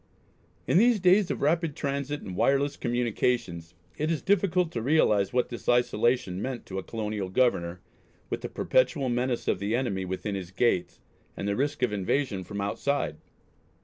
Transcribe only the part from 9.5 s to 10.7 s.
the enemy within his